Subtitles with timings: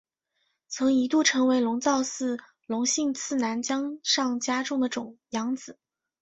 [0.67, 4.89] 曾一度成为龙造寺隆信次男江上家种的
[5.29, 5.77] 养子。